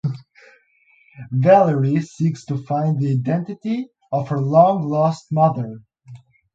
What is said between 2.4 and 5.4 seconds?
to find the identity of her long lost